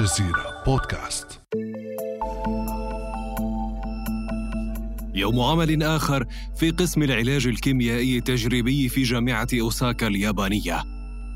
الجزيرة 0.00 0.62
بودكاست. 0.66 1.40
يوم 5.14 5.40
عمل 5.40 5.82
آخر 5.82 6.26
في 6.56 6.70
قسم 6.70 7.02
العلاج 7.02 7.46
الكيميائي 7.46 8.18
التجريبي 8.18 8.88
في 8.88 9.02
جامعة 9.02 9.48
أوساكا 9.60 10.06
اليابانية. 10.06 10.82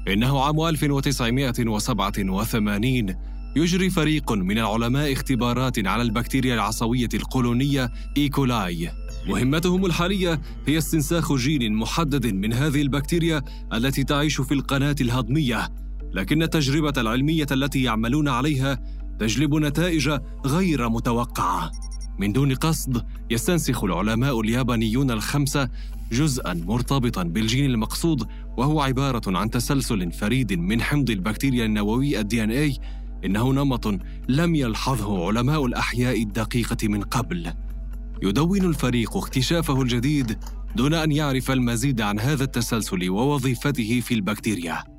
إنه 0.09 0.41
عام 0.41 0.61
1987 0.61 3.15
يجري 3.57 3.91
فريق 3.91 4.33
من 4.33 4.59
العلماء 4.59 5.13
اختبارات 5.13 5.87
على 5.87 6.03
البكتيريا 6.03 6.55
العصوية 6.55 7.09
القولونية 7.15 7.93
E. 8.17 8.38
coli. 8.38 8.91
مهمتهم 9.27 9.87
الحالية 9.87 10.41
هي 10.67 10.79
استنساخ 10.79 11.33
جين 11.33 11.75
محدد 11.75 12.27
من 12.27 12.53
هذه 12.53 12.83
البكتيريا 12.83 13.43
التي 13.73 14.05
تعيش 14.05 14.41
في 14.41 14.55
القناة 14.55 14.97
الهضمية. 15.01 15.84
لكن 16.15 16.43
التجربة 16.43 16.93
العلمية 16.97 17.47
التي 17.51 17.83
يعملون 17.83 18.29
عليها 18.29 18.81
تجلب 19.19 19.55
نتائج 19.55 20.19
غير 20.47 20.89
متوقعة. 20.89 21.71
من 22.19 22.33
دون 22.33 22.55
قصد 22.55 23.05
يستنسخ 23.31 23.85
العلماء 23.85 24.41
اليابانيون 24.41 25.11
الخمسة 25.11 25.69
جزءا 26.13 26.55
مرتبطا 26.55 27.23
بالجين 27.23 27.65
المقصود 27.71 28.29
وهو 28.57 28.81
عبارة 28.81 29.39
عن 29.39 29.51
تسلسل 29.51 30.13
فريد 30.13 30.53
من 30.53 30.83
حمض 30.83 31.11
البكتيريا 31.11 31.65
النووي 31.65 32.21
ال 32.21 32.45
DNA 32.45 32.79
إنه 33.25 33.53
نمط 33.53 33.99
لم 34.29 34.55
يلحظه 34.55 35.27
علماء 35.27 35.67
الأحياء 35.67 36.23
الدقيقة 36.23 36.89
من 36.89 37.03
قبل. 37.03 37.53
يدون 38.23 38.65
الفريق 38.65 39.17
اكتشافه 39.17 39.83
الجديد 39.83 40.39
دون 40.77 40.95
أن 40.95 41.13
يعرف 41.13 41.51
المزيد 41.51 42.01
عن 42.01 42.21
هذا 42.21 42.45
التسلسل 42.45 43.11
ووظيفته 43.11 44.01
في 44.01 44.15
البكتيريا. 44.15 44.94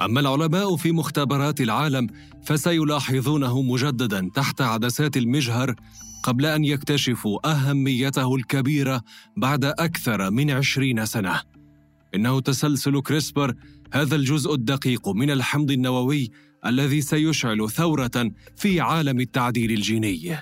أما 0.00 0.20
العلماء 0.20 0.76
في 0.76 0.92
مختبرات 0.92 1.60
العالم 1.60 2.06
فسيلاحظونه 2.44 3.62
مجددا 3.62 4.30
تحت 4.34 4.60
عدسات 4.60 5.16
المجهر 5.16 5.74
قبل 6.22 6.46
أن 6.46 6.64
يكتشفوا 6.64 7.50
أهميته 7.50 8.36
الكبيرة 8.36 9.02
بعد 9.36 9.64
أكثر 9.64 10.30
من 10.30 10.50
عشرين 10.50 11.06
سنة. 11.06 11.40
إنه 12.14 12.40
تسلسل 12.40 13.00
كريسبر 13.00 13.54
هذا 13.92 14.16
الجزء 14.16 14.54
الدقيق 14.54 15.08
من 15.08 15.30
الحمض 15.30 15.70
النووي 15.70 16.30
الذي 16.66 17.00
سيشعل 17.00 17.70
ثورة 17.70 18.30
في 18.56 18.80
عالم 18.80 19.20
التعديل 19.20 19.72
الجيني. 19.72 20.36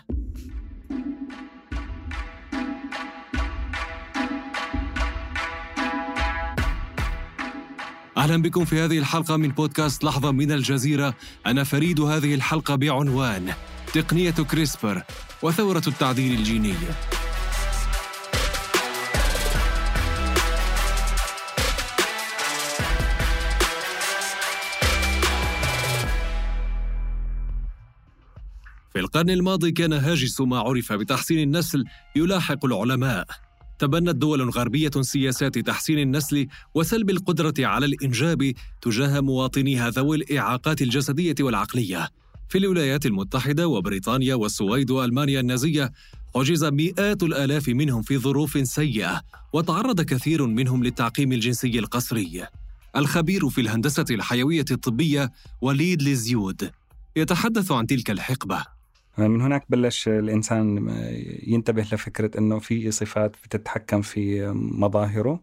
أهلا 8.17 8.43
بكم 8.43 8.65
في 8.65 8.81
هذه 8.81 8.99
الحلقة 8.99 9.37
من 9.37 9.49
بودكاست 9.49 10.05
لحظة 10.05 10.33
من 10.33 10.53
الجزيرة. 10.53 11.15
أنا 11.47 11.65
فريد 11.65 12.01
هذه 12.01 12.35
الحلقة 12.35 12.75
بعنوان 12.75 13.53
تقنية 13.95 14.31
كريسبر 14.31 15.03
وثورة 15.43 15.83
التعديل 15.87 16.39
الجيني. 16.39 16.75
في 28.93 28.99
القرن 28.99 29.31
الماضي 29.31 29.73
كان 29.73 29.93
هاجس 29.93 30.41
ما 30.41 30.59
عرف 30.59 30.93
بتحسين 30.93 31.39
النسل 31.39 31.85
يلاحق 32.17 32.65
العلماء. 32.65 33.27
تبنت 33.79 34.17
دول 34.17 34.51
غربية 34.51 34.91
سياسات 35.01 35.59
تحسين 35.59 35.99
النسل 35.99 36.47
وسلب 36.75 37.11
القدرة 37.11 37.55
على 37.59 37.87
الإنجاب 37.87 38.53
تجاه 38.83 39.21
مواطنيها 39.21 39.91
ذوي 39.91 40.17
الإعاقات 40.17 40.83
الجسدية 40.83 41.35
والعقلية. 41.41 42.09
في 42.49 42.59
الولايات 42.59 43.07
المتحدة 43.07 43.69
وبريطانيا 43.69 44.35
والسويد 44.35 44.91
وألمانيا 44.91 45.41
النازية 45.41 45.93
حجز 46.35 46.65
مئات 46.65 47.23
الآلاف 47.23 47.69
منهم 47.69 48.03
في 48.03 48.19
ظروف 48.19 48.69
سيئة 48.69 49.23
وتعرض 49.53 50.01
كثير 50.01 50.47
منهم 50.47 50.85
للتعقيم 50.85 51.33
الجنسي 51.33 51.79
القسري. 51.79 52.47
الخبير 52.97 53.49
في 53.49 53.61
الهندسة 53.61 54.05
الحيوية 54.11 54.65
الطبية 54.71 55.33
وليد 55.61 56.03
لزيود 56.03 56.71
يتحدث 57.17 57.73
عن 57.73 57.87
تلك 57.87 58.11
الحقبة 58.11 58.65
من 59.19 59.41
هناك 59.41 59.65
بلش 59.69 60.09
الإنسان 60.09 60.89
ينتبه 61.47 61.83
لفكرة 61.83 62.39
أنه 62.39 62.59
في 62.59 62.91
صفات 62.91 63.37
بتتحكم 63.45 64.03
في 64.03 64.47
مظاهره 64.55 65.41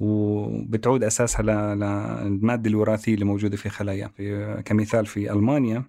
وبتعود 0.00 1.04
أساسها 1.04 1.42
للمادة 1.42 2.70
الوراثية 2.70 3.14
اللي 3.14 3.24
موجودة 3.24 3.56
في 3.56 3.68
خلايا. 3.68 4.10
كمثال 4.64 5.06
في 5.06 5.32
ألمانيا 5.32 5.84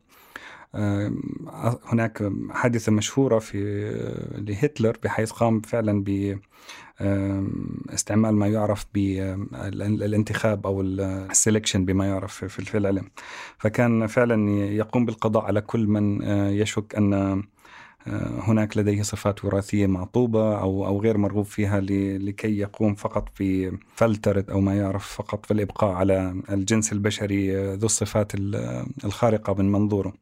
هناك 1.85 2.31
حادثة 2.52 2.91
مشهورة 2.91 3.40
في 3.40 3.59
لهتلر 4.38 4.97
بحيث 5.03 5.31
قام 5.31 5.62
فعلا 5.62 6.03
ب 6.03 6.38
استعمال 7.94 8.35
ما 8.35 8.47
يعرف 8.47 8.85
بالانتخاب 8.94 10.68
أو 10.68 10.81
السلكشن 10.81 11.85
بما 11.85 12.07
يعرف 12.07 12.46
في 12.46 12.78
العلم 12.78 13.09
فكان 13.57 14.07
فعلا 14.07 14.52
يقوم 14.66 15.06
بالقضاء 15.06 15.44
على 15.44 15.62
كل 15.62 15.88
من 15.88 16.22
يشك 16.52 16.96
أن 16.96 17.44
هناك 18.47 18.78
لديه 18.78 19.01
صفات 19.01 19.46
وراثية 19.46 19.88
معطوبة 19.88 20.59
أو 20.59 20.86
أو 20.86 21.01
غير 21.01 21.18
مرغوب 21.18 21.46
فيها 21.46 21.80
لكي 21.80 22.57
يقوم 22.57 22.96
فقط 22.96 23.30
بفلتره 23.40 24.46
أو 24.51 24.62
ما 24.62 24.75
يعرف 24.75 25.07
فقط 25.07 25.50
بالابقاء 25.50 25.91
على 25.91 26.41
الجنس 26.50 26.94
البشري 26.94 27.56
ذو 27.75 27.86
الصفات 27.86 28.31
الخارقة 29.06 29.53
من 29.53 29.72
منظوره. 29.72 30.13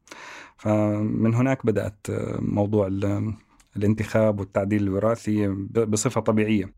فمن 0.58 1.34
هناك 1.34 1.66
بدأت 1.66 2.06
موضوع 2.38 2.90
الانتخاب 3.76 4.40
والتعديل 4.40 4.82
الوراثي 4.82 5.48
بصفة 5.88 6.20
طبيعية. 6.20 6.72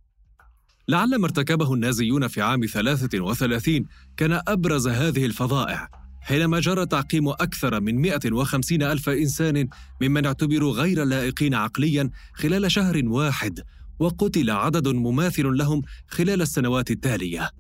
لعل 0.88 1.16
ما 1.18 1.24
ارتكبه 1.24 1.74
النازيون 1.74 2.28
في 2.28 2.42
عام 2.42 2.66
33 2.66 3.84
كان 4.16 4.40
أبرز 4.48 4.88
هذه 4.88 5.26
الفظائع 5.26 5.88
حينما 6.20 6.60
جرى 6.60 6.86
تعقيم 6.86 7.28
أكثر 7.28 7.80
من 7.80 8.00
150 8.00 8.82
ألف 8.82 9.08
إنسان 9.08 9.68
ممن 10.02 10.26
اعتبروا 10.26 10.72
غير 10.72 11.04
لائقين 11.04 11.54
عقليا 11.54 12.10
خلال 12.34 12.72
شهر 12.72 13.02
واحد 13.04 13.60
وقتل 13.98 14.50
عدد 14.50 14.88
مماثل 14.88 15.56
لهم 15.58 15.82
خلال 16.08 16.42
السنوات 16.42 16.90
التالية 16.90 17.50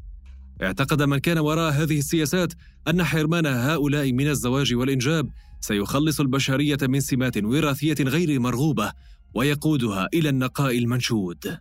اعتقد 0.62 1.02
من 1.02 1.18
كان 1.18 1.38
وراء 1.38 1.72
هذه 1.72 1.98
السياسات 1.98 2.52
أن 2.88 3.04
حرمان 3.04 3.46
هؤلاء 3.46 4.12
من 4.12 4.28
الزواج 4.28 4.74
والإنجاب 4.74 5.30
سيخلص 5.60 6.20
البشرية 6.20 6.78
من 6.82 7.00
سمات 7.00 7.44
وراثية 7.44 7.94
غير 8.00 8.40
مرغوبة 8.40 8.92
ويقودها 9.34 10.08
إلى 10.14 10.28
النقاء 10.28 10.78
المنشود 10.78 11.58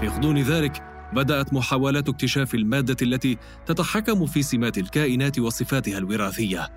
في 0.00 0.08
غضون 0.08 0.38
ذلك 0.38 0.82
بدأت 1.12 1.52
محاولات 1.52 2.08
اكتشاف 2.08 2.54
المادة 2.54 2.96
التي 3.02 3.38
تتحكم 3.66 4.26
في 4.26 4.42
سمات 4.42 4.78
الكائنات 4.78 5.38
وصفاتها 5.38 5.98
الوراثية. 5.98 6.68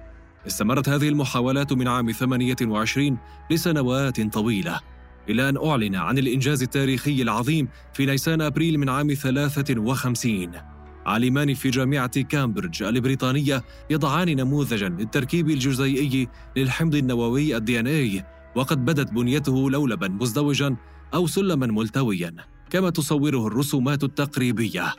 استمرت 0.48 0.90
هذه 0.90 1.10
المحاولات 1.10 1.74
من 1.74 1.88
عام 1.88 2.12
28 2.12 3.18
لسنوات 3.52 4.22
طويلة، 4.22 4.80
إلى 5.30 5.50
أن 5.50 5.58
أعلن 5.58 5.96
عن 5.96 6.18
الإنجاز 6.18 6.64
التاريخي 6.64 7.22
العظيم 7.22 7.68
في 7.94 8.06
نيسان 8.06 8.42
أبريل 8.42 8.78
من 8.78 8.90
عام 8.90 9.14
53. 9.14 10.52
عالمان 11.06 11.54
في 11.54 11.70
جامعة 11.70 12.22
كامبريدج 12.22 12.84
البريطانية 12.84 13.64
يضعان 13.90 14.36
نموذجا 14.36 14.90
للتركيب 14.90 15.50
الجزيئي 15.50 16.28
للحمض 16.58 16.96
النووي 16.96 17.58
ال 17.58 17.80
DNA 17.80 18.26
وقد 18.56 18.86
بدت 18.86 19.12
بنيته 19.12 19.72
لولبا 19.72 20.08
مزدوجا 20.08 20.76
أو 21.14 21.28
سلما 21.28 21.68
ملتويا 21.68 22.36
كما 22.70 22.90
تصوره 22.90 23.48
الرسومات 23.48 24.04
التقريبية 24.04 24.94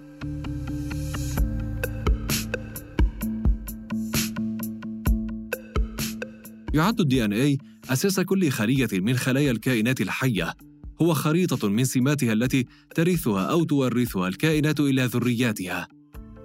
يعد 6.75 7.01
الدي 7.01 7.25
إن 7.25 7.33
اي 7.33 7.59
أساس 7.91 8.21
كل 8.21 8.51
خليه 8.51 8.89
من 8.93 9.17
خلايا 9.17 9.51
الكائنات 9.51 10.01
الحية 10.01 10.55
هو 11.03 11.15
خريطة 11.15 11.69
من 11.69 11.85
سماتها 11.85 12.33
التي 12.33 12.67
ترثها 12.95 13.43
أو 13.43 13.65
تورثها 13.65 14.29
الكائنات 14.29 14.81
إلى 14.81 15.05
ذرياتها. 15.05 15.89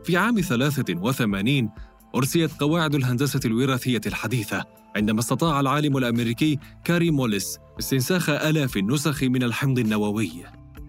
في 0.03 0.17
عام 0.17 0.41
83 0.41 1.69
أرسيت 2.15 2.51
قواعد 2.51 2.95
الهندسة 2.95 3.39
الوراثية 3.45 4.01
الحديثة 4.05 4.63
عندما 4.95 5.19
استطاع 5.19 5.59
العالم 5.59 5.97
الأمريكي 5.97 6.59
كاري 6.83 7.11
موليس 7.11 7.57
استنساخ 7.79 8.29
آلاف 8.29 8.77
النسخ 8.77 9.23
من 9.23 9.43
الحمض 9.43 9.79
النووي. 9.79 10.31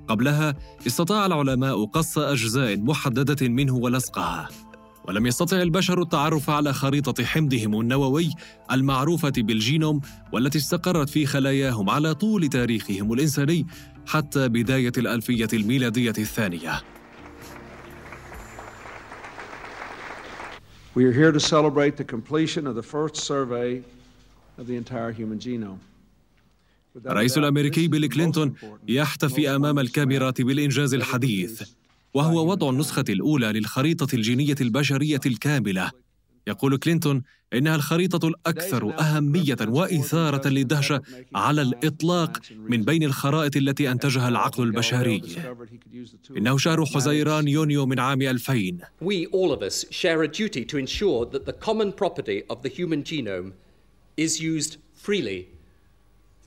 قبلها 0.08 0.55
استطاع 0.87 1.26
العلماء 1.26 1.85
قص 1.85 2.19
أجزاء 2.19 2.76
محددة 2.81 3.49
منه 3.49 3.75
ولصقها. 3.75 4.49
ولم 5.08 5.26
يستطع 5.26 5.62
البشر 5.62 6.03
التعرف 6.03 6.50
على 6.50 6.73
خريطة 6.73 7.25
حمضهم 7.25 7.81
النووي 7.81 8.31
المعروفة 8.73 9.32
بالجينوم 9.37 10.00
والتي 10.32 10.58
استقرت 10.58 11.08
في 11.08 11.26
خلاياهم 11.26 11.91
على 11.91 12.14
طول 12.14 12.49
تاريخهم 12.49 13.12
الإنساني 13.12 13.67
حتى 14.06 14.49
بداية 14.49 14.93
الألفية 14.99 15.49
الميلادية 15.53 16.14
الثانية. 16.19 16.82
We 20.94 21.05
are 21.05 21.12
here 21.12 21.32
to 21.32 21.41
celebrate 21.41 21.97
the 21.97 22.05
completion 22.05 22.67
of 22.67 22.75
the 22.75 22.82
first 22.82 23.17
survey 23.17 23.82
of 24.58 24.67
the 24.67 24.76
entire 24.76 25.12
human 25.12 25.38
genome. 25.38 25.79
الرئيس 27.06 27.38
الأمريكي 27.38 27.88
بيل 27.88 28.06
كلينتون 28.08 28.55
يحتفي 28.88 29.56
أمام 29.56 29.79
الكاميرات 29.79 30.43
بالإنجاز 30.43 30.94
الحديث 30.94 31.62
وهو 32.17 32.51
وضع 32.51 32.71
النسخة 32.71 33.05
الأولى 33.09 33.53
للخريطة 33.53 34.15
الجينية 34.15 34.55
البشرية 34.61 35.21
الكاملة. 35.27 35.91
يقول 36.47 36.77
كلينتون 36.77 37.23
إنها 37.55 37.77
الخريطة 37.77 38.29
الأكثر 38.29 39.01
أهمية 39.01 39.57
وإثارة 39.61 40.49
للدهشة 40.49 41.03
على 41.35 41.63
الإطلاق 41.63 42.41
من 42.51 42.83
بين 42.83 43.03
الخرائط 43.03 43.57
التي 43.57 43.91
أنتجها 43.91 44.29
العقل 44.29 44.63
البشري. 44.63 45.23
إنه 46.37 46.59
شهر 46.59 46.87
حزيران 46.87 47.49
يونيو 47.49 47.87
من 47.87 48.01
عام 48.01 48.23
2000. 48.23 48.81
We 49.01 49.27
all 49.27 49.53
of 49.53 49.63
us 49.63 49.85
share 49.91 50.23
a 50.23 50.29
duty 50.29 50.65
to 50.65 50.79
ensure 50.79 51.27
that 51.27 51.45
the 51.45 51.53
common 51.53 51.93
property 51.93 52.43
of 52.51 52.63
the 52.63 52.71
human 52.79 53.03
genome 53.03 53.53
is 54.17 54.41
used 54.41 54.77
freely 54.95 55.49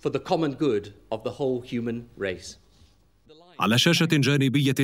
for 0.01 0.09
the 0.09 0.19
common 0.19 0.53
good 0.53 0.93
of 1.11 1.19
the 1.23 1.33
whole 1.39 1.61
human 1.61 2.07
race. 2.17 2.57
على 3.59 3.77
شاشة 3.77 4.05
جانبية 4.05 4.75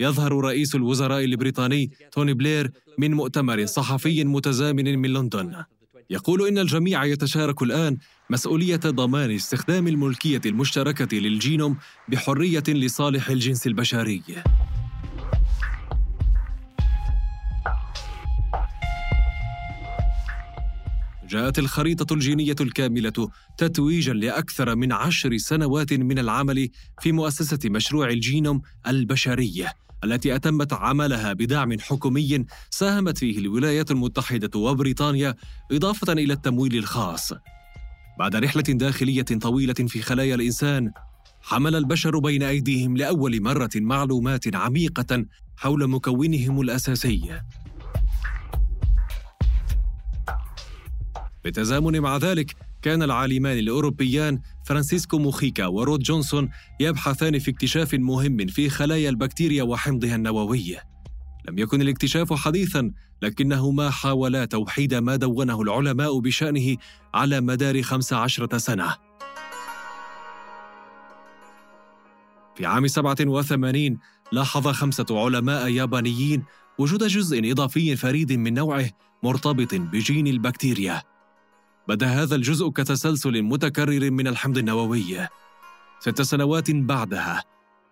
يظهر 0.00 0.32
رئيس 0.32 0.74
الوزراء 0.74 1.24
البريطاني 1.24 1.90
توني 2.12 2.34
بلير 2.34 2.70
من 2.98 3.14
مؤتمر 3.14 3.66
صحفي 3.66 4.24
متزامن 4.24 4.98
من 4.98 5.12
لندن. 5.12 5.64
يقول 6.10 6.48
إن 6.48 6.58
الجميع 6.58 7.04
يتشارك 7.04 7.62
الآن 7.62 7.96
مسؤولية 8.30 8.76
ضمان 8.76 9.30
استخدام 9.30 9.88
الملكية 9.88 10.40
المشتركة 10.46 11.16
للجينوم 11.16 11.76
بحرية 12.08 12.62
لصالح 12.68 13.30
الجنس 13.30 13.66
البشري. 13.66 14.22
جاءت 21.28 21.58
الخريطة 21.58 22.14
الجينية 22.14 22.56
الكاملة 22.60 23.28
تتويجا 23.58 24.12
لأكثر 24.12 24.76
من 24.76 24.92
عشر 24.92 25.36
سنوات 25.36 25.92
من 25.92 26.18
العمل 26.18 26.68
في 27.00 27.12
مؤسسة 27.12 27.58
مشروع 27.64 28.08
الجينوم 28.08 28.62
البشري. 28.86 29.64
التي 30.04 30.34
أتمت 30.34 30.72
عملها 30.72 31.32
بدعم 31.32 31.78
حكومي 31.80 32.44
ساهمت 32.70 33.18
فيه 33.18 33.38
الولايات 33.38 33.90
المتحدة 33.90 34.58
وبريطانيا 34.58 35.34
إضافة 35.72 36.12
إلى 36.12 36.32
التمويل 36.32 36.76
الخاص. 36.76 37.32
بعد 38.18 38.36
رحلة 38.36 38.62
داخلية 38.62 39.22
طويلة 39.22 39.74
في 39.74 40.02
خلايا 40.02 40.34
الإنسان، 40.34 40.92
حمل 41.42 41.76
البشر 41.76 42.18
بين 42.18 42.42
أيديهم 42.42 42.96
لأول 42.96 43.42
مرة 43.42 43.70
معلومات 43.76 44.56
عميقة 44.56 45.24
حول 45.56 45.90
مكونهم 45.90 46.60
الأساسي. 46.60 47.40
بالتزامن 51.44 52.00
مع 52.00 52.16
ذلك 52.16 52.56
كان 52.82 53.02
العالمان 53.02 53.58
الأوروبيان 53.58 54.40
فرانسيسكو 54.66 55.18
موخيكا 55.18 55.66
ورود 55.66 56.00
يانسن 56.00 56.50
يبحثان 56.80 57.38
في 57.38 57.50
اكتشاف 57.50 57.94
مهم 57.94 58.46
في 58.46 58.68
خلايا 58.68 59.10
البكتيريا 59.10 59.62
وحمضها 59.62 60.16
النووي. 60.16 60.76
لم 61.48 61.58
يكن 61.58 61.82
الاكتشاف 61.82 62.32
حديثا 62.32 62.92
لكنهما 63.22 63.90
حاولا 63.90 64.44
توحيد 64.44 64.94
ما 64.94 65.16
دونه 65.16 65.62
العلماء 65.62 66.18
بشأنه 66.18 66.76
على 67.14 67.40
مدار 67.40 67.82
خمس 67.82 68.12
عشرة 68.12 68.58
سنة. 68.58 68.96
في 72.56 72.66
عام 72.66 72.86
87 72.86 73.98
لاحظ 74.32 74.68
خمسة 74.68 75.06
علماء 75.10 75.68
يابانيين 75.68 76.44
وجود 76.78 77.04
جزء 77.04 77.52
إضافي 77.52 77.96
فريد 77.96 78.32
من 78.32 78.54
نوعه 78.54 78.90
مرتبط 79.22 79.74
بجين 79.74 80.26
البكتيريا. 80.26 81.02
بدأ 81.88 82.06
هذا 82.06 82.34
الجزء 82.34 82.68
كتسلسل 82.68 83.42
متكرر 83.42 84.10
من 84.10 84.26
الحمض 84.28 84.58
النووي. 84.58 85.28
ست 86.00 86.22
سنوات 86.22 86.70
بعدها 86.70 87.44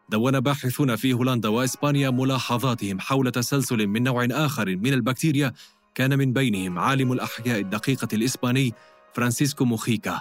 دون 0.08 0.40
باحثون 0.40 0.96
في 0.96 1.12
هولندا 1.12 1.48
وإسبانيا 1.48 2.10
ملاحظاتهم 2.10 3.00
حول 3.00 3.30
تسلسل 3.30 3.86
من 3.86 4.02
نوع 4.02 4.26
آخر 4.30 4.76
من 4.76 4.92
البكتيريا 4.92 5.52
كان 5.94 6.18
من 6.18 6.32
بينهم 6.32 6.78
عالم 6.78 7.12
الأحياء 7.12 7.58
الدقيقة 7.60 8.08
الإسباني 8.12 8.74
فرانسيسكو 9.14 9.64
موخيكا. 9.64 10.20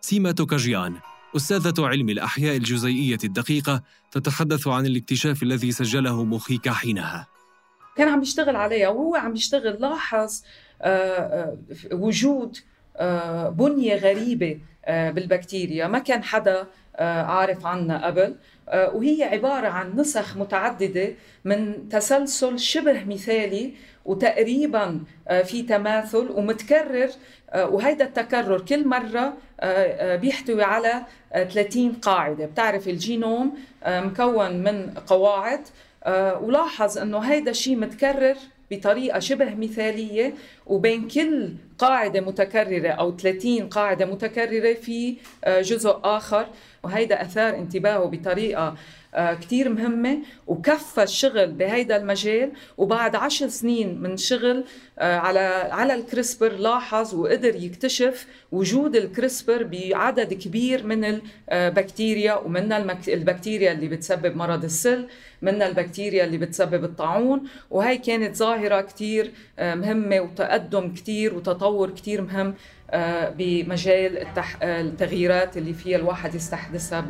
سيما 0.00 0.32
توكاجيان 0.32 0.94
أستاذة 1.36 1.86
علم 1.86 2.08
الأحياء 2.08 2.56
الجزيئية 2.56 3.18
الدقيقة 3.24 3.82
تتحدث 4.10 4.68
عن 4.68 4.86
الاكتشاف 4.86 5.42
الذي 5.42 5.72
سجله 5.72 6.24
موخيكا 6.24 6.72
حينها. 6.72 7.26
كان 7.96 8.08
عم 8.08 8.22
يشتغل 8.22 8.56
عليها 8.56 8.88
وهو 8.88 9.16
عم 9.16 9.34
يشتغل 9.34 9.80
لاحظ 9.80 10.42
وجود 11.92 12.56
آه، 12.96 13.48
بنية 13.48 13.96
غريبة 13.96 14.58
آه، 14.84 15.10
بالبكتيريا. 15.10 15.86
ما 15.86 15.98
كان 15.98 16.22
حدا 16.24 16.66
آه، 16.96 17.22
عارف 17.22 17.66
عنها 17.66 18.06
قبل. 18.06 18.36
وهي 18.74 19.24
عبارة 19.24 19.68
عن 19.68 19.96
نسخ 19.96 20.36
متعددة 20.36 21.14
من 21.44 21.88
تسلسل 21.88 22.58
شبه 22.58 23.04
مثالي 23.04 23.74
وتقريبا 24.04 25.00
في 25.44 25.62
تماثل 25.62 26.30
ومتكرر. 26.30 27.08
وهيدا 27.54 28.04
التكرر 28.04 28.60
كل 28.60 28.88
مرة 28.88 29.34
بيحتوي 30.16 30.62
على 30.62 31.02
30 31.32 31.92
قاعدة. 31.92 32.46
بتعرف 32.46 32.88
الجينوم 32.88 33.54
مكون 33.86 34.52
من 34.62 34.94
قواعد. 35.06 35.60
ولاحظ 36.40 36.98
إنه 36.98 37.18
هيدا 37.18 37.50
الشيء 37.50 37.76
متكرر. 37.76 38.36
بطريقة 38.76 39.18
شبه 39.18 39.54
مثالية 39.54 40.34
وبين 40.66 41.08
كل 41.08 41.52
قاعدة 41.78 42.20
متكررة 42.20 42.88
أو 42.88 43.16
30 43.16 43.68
قاعدة 43.68 44.06
متكررة 44.06 44.74
في 44.74 45.16
آه، 45.44 45.60
جزء 45.60 46.00
آخر. 46.04 46.46
وهيدا 46.84 47.22
أثار 47.22 47.54
انتباهه 47.54 48.04
بطريقة 48.04 48.74
آه، 49.14 49.34
كتير 49.34 49.68
مهمة 49.68 50.18
وكفى 50.46 51.02
الشغل 51.02 51.46
بهيدا 51.52 51.96
المجال 51.96 52.52
وبعد 52.78 53.16
عشر 53.16 53.48
سنين 53.48 54.02
من 54.02 54.16
شغل 54.16 54.64
آه، 54.98 55.16
على 55.16 55.38
على 55.70 55.94
الكريسبر 55.94 56.52
لاحظ 56.52 57.14
وقدر 57.14 57.54
يكتشف 57.56 58.26
وجود 58.52 58.96
الكريسبر 58.96 59.62
بعدد 59.62 60.34
كبير 60.34 60.86
من 60.86 61.20
البكتيريا 61.52 62.34
ومنها 62.34 62.98
البكتيريا 63.08 63.72
اللي 63.72 63.88
بتسبب 63.88 64.36
مرض 64.36 64.64
السل 64.64 65.06
منها 65.42 65.66
البكتيريا 65.66 66.24
اللي 66.24 66.38
بتسبب 66.38 66.84
الطاعون 66.84 67.42
وهي 67.70 67.98
كانت 67.98 68.36
ظاهرة 68.36 68.80
كتير 68.80 69.32
آه، 69.58 69.74
مهمة 69.74 70.20
وتقدم 70.20 70.94
كتير 70.94 71.34
وتطور 71.34 71.90
كتير 71.90 72.22
مهم 72.22 72.54
بمجال 73.38 74.26
التغييرات 74.62 75.56
اللي 75.56 75.72
فيها 75.72 75.98
الواحد 75.98 76.34
يستحدثها 76.34 77.00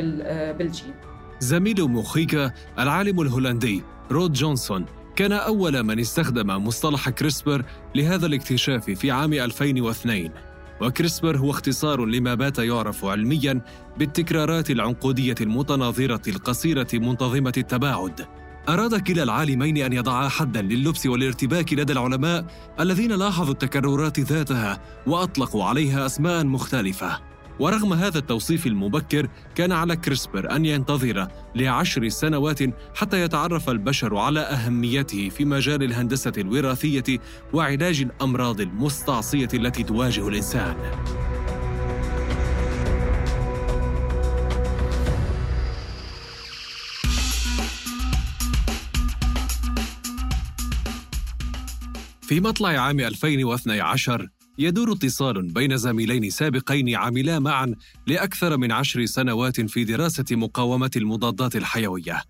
بالجين. 0.53 0.95
زميل 1.41 1.85
موخيكا 1.85 2.52
العالم 2.79 3.21
الهولندي 3.21 3.83
رود 4.11 4.33
يانسن 4.33 4.87
كان 5.17 5.33
أول 5.33 5.83
من 5.83 5.99
استخدم 5.99 6.47
مصطلح 6.47 7.09
CRISPR 7.11 7.64
لهذا 7.95 8.26
الاكتشاف 8.26 8.91
في 8.91 9.11
عام 9.11 9.33
2002 9.33 10.31
و 10.80 10.88
CRISPR 10.88 11.37
هو 11.37 11.50
اختصار 11.50 12.05
لما 12.05 12.35
بات 12.35 12.59
يعرف 12.59 13.05
علميا 13.05 13.61
بالتكرارات 13.99 14.71
العنقودية 14.71 15.35
المتناظرة 15.41 16.23
القصيرة 16.29 16.88
منتظمة 16.95 17.53
التباعد. 17.57 18.26
أراد 18.68 19.00
كلا 19.00 19.23
العالمين 19.23 19.76
أن 19.76 19.92
يضعا 19.92 20.28
حدا 20.28 20.62
للبس 20.62 21.06
والارتباك 21.06 21.73
لدى 21.73 21.92
العلماء 21.92 22.47
الذين 22.80 23.12
لاحظوا 23.12 23.52
التكررات 23.52 24.21
ذاتها 24.21 24.80
وأطلقوا 25.06 25.64
عليها 25.64 26.06
أسماء 26.06 26.44
مختلفة 26.44 27.21
ورغم 27.61 27.92
هذا 27.92 28.18
التوصيف 28.18 28.66
المبكر 28.66 29.28
كان 29.54 29.73
على 29.73 29.97
كريسبر 29.97 30.56
أن 30.56 30.64
ينتظر 30.66 31.28
لعشر 31.54 32.09
سنوات 32.09 32.59
حتى 32.94 33.21
يتعرف 33.21 33.71
البشر 33.71 34.16
على 34.16 34.40
أهميته 34.40 35.28
في 35.28 35.44
مجال 35.44 35.83
الهندسة 35.83 36.33
الوراثية 36.38 37.18
وعلاج 37.52 38.00
الأمراض 38.00 38.61
المستعصية 38.61 39.49
التي 39.54 39.83
تواجه 39.83 40.28
الإنسان. 40.28 40.76
في 52.28 52.40
مطلع 52.40 52.69
عام 52.69 53.00
2012 53.00 54.28
يدور 54.59 54.93
اتصال 54.93 55.52
بين 55.52 55.76
زميلين 55.76 56.31
سابقين 56.31 56.97
عملا 56.97 57.38
معا 57.38 57.75
لأكثر 58.07 58.57
من 58.57 58.73
عشر 58.73 59.07
سنوات 59.07 59.61
في 59.61 59.85
دراسة 59.85 60.25
مقاومة 60.31 60.90
المضادات 60.97 61.57
الحيوية. 61.57 62.23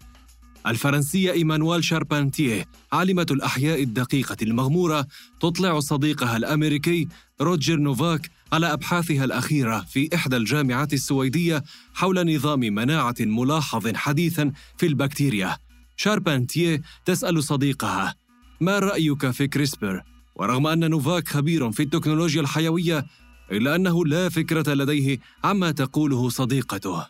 الفرنسية 0.66 1.32
إيمانويل 1.32 1.84
شاربانتيه 1.84 2.64
عالمة 2.92 3.26
الأحياء 3.30 3.82
الدقيقة 3.82 4.36
المغمورة 4.42 5.06
تطلع 5.40 5.80
صديقها 5.80 6.36
الأمريكي 6.36 7.08
روجر 7.40 7.76
نوفاك 7.76 8.30
على 8.52 8.72
أبحاثها 8.72 9.24
الأخيرة 9.24 9.80
في 9.80 10.08
إحدى 10.14 10.36
الجامعات 10.36 10.92
السويدية 10.92 11.64
حول 11.94 12.34
نظام 12.34 12.60
مناعة 12.60 13.14
ملاحظ 13.20 13.94
حديثا 13.94 14.52
في 14.78 14.86
البكتيريا. 14.86 15.56
شاربانتيه 15.96 16.82
تسأل 17.04 17.44
صديقها 17.44 18.14
ما 18.60 18.78
رأيك 18.78 19.30
في 19.30 19.46
كريسبر؟ 19.46 20.02
ورغم 20.36 20.66
أن 20.66 20.90
نوفاك 20.90 21.28
خبير 21.28 21.72
في 21.72 21.82
التكنولوجيا 21.82 22.40
الحيوية 22.40 23.04
إلا 23.52 23.74
أنه 23.74 24.04
لا 24.06 24.28
فكرة 24.28 24.74
لديه 24.74 25.18
عما 25.44 25.70
تقوله 25.70 26.28
صديقته 26.28 27.06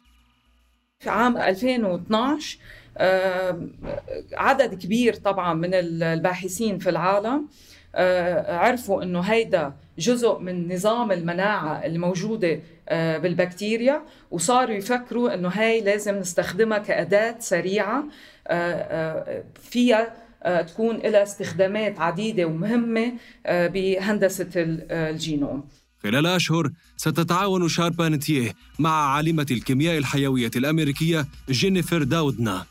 في 1.00 1.10
عام 1.10 1.36
2012 1.36 2.58
عدد 4.32 4.74
كبير 4.74 5.14
طبعا 5.14 5.54
من 5.54 5.74
الباحثين 5.74 6.78
في 6.78 6.90
العالم 6.90 7.48
آه، 7.94 8.56
عرفوا 8.56 9.02
إنه 9.02 9.20
هيدا 9.20 9.72
جزء 9.98 10.38
من 10.38 10.74
نظام 10.74 11.12
المناعة 11.12 11.86
الموجوده 11.86 12.60
آه، 12.88 13.18
بالبكتيريا 13.18 14.02
وصاروا 14.30 14.74
يفكروا 14.74 15.34
إنه 15.34 15.48
هاي 15.48 15.80
لازم 15.80 16.14
نستخدمها 16.14 16.78
كأداة 16.78 17.34
سريعة 17.38 18.04
آه، 18.46 19.44
فيها 19.62 20.23
تكون 20.44 20.96
لها 20.96 21.22
استخدامات 21.22 22.00
عديدة 22.00 22.44
ومهمة 22.44 23.12
بهندسة 23.48 24.50
الجينوم. 24.56 25.64
خلال 26.02 26.26
أشهر 26.26 26.70
ستتعاون 26.96 27.68
شاربانتيه 27.68 28.52
مع 28.78 29.14
عالمة 29.14 29.46
الكيمياء 29.50 29.98
الحيوية 29.98 30.50
الأمريكية 30.56 31.26
جينيفر 31.50 32.02
داودنا. 32.02 32.66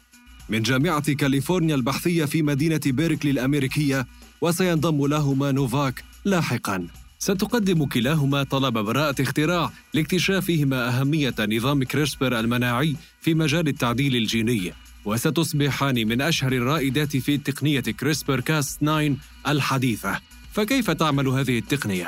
من 0.50 0.62
جامعة 0.62 1.14
كاليفورنيا 1.14 1.76
البحثية 1.76 2.26
في 2.26 2.42
مدينة 2.42 2.82
بيركلي 2.86 3.32
الأمريكية 3.32 4.06
وسينضم 4.42 5.06
لهما 5.08 5.52
نوفاك 5.52 6.04
لاحقاً. 6.26 6.88
ستقدم 7.20 7.86
كلاهما 7.86 8.44
طلب 8.44 8.74
براءة 8.74 9.22
اختراع 9.22 9.72
لاكتشافهما 9.94 10.90
أهمية 10.90 11.36
نظام 11.40 11.84
كريسبر 11.84 12.40
المناعي 12.40 12.96
في 13.22 13.34
مجال 13.34 13.68
التعديل 13.68 14.16
الجيني. 14.16 14.74
وستصبحان 15.06 16.08
من 16.08 16.22
أشهر 16.22 16.54
الرائدات 16.54 17.18
في 17.18 17.38
تقنية 17.38 17.80
كريسبر 17.80 18.40
كاس 18.40 18.78
9 18.78 19.16
الحديثة 19.48 20.20
فكيف 20.54 20.92
تعمل 20.92 21.28
هذه 21.28 21.58
التقنية؟ 21.58 22.08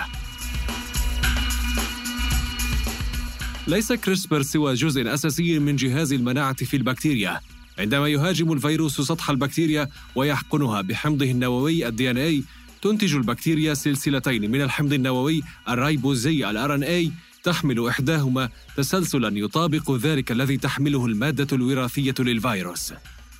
ليس 3.67 3.93
كريسبر 3.93 4.41
سوى 4.41 4.73
جزء 4.73 5.13
أساسي 5.13 5.59
من 5.59 5.75
جهاز 5.75 6.13
المناعة 6.13 6.65
في 6.65 6.77
البكتيريا 6.77 7.39
عندما 7.79 8.07
يهاجم 8.07 8.51
الفيروس 8.53 9.01
سطح 9.01 9.29
البكتيريا 9.29 9.87
ويحقنها 10.15 10.81
بحمضه 10.81 11.31
النووي 11.31 11.87
ال 11.87 12.11
DNA 12.11 12.43
تنتج 12.81 13.15
البكتيريا 13.15 13.73
سلسلتين 13.73 14.51
من 14.51 14.61
الحمض 14.61 14.93
النووي 14.93 15.43
الرايبوزي 15.69 16.49
ال 16.49 16.75
RNA 16.75 17.11
تحمل 17.45 17.87
إحداهما 17.87 18.49
تسلسلا 18.77 19.37
يطابق 19.37 19.91
ذلك 19.91 20.31
الذي 20.31 20.57
تحمله 20.57 21.05
المادة 21.05 21.47
الوراثية 21.53 22.15
للفيروس. 22.19 22.93